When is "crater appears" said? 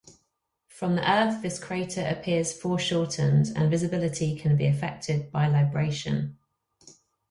1.63-2.59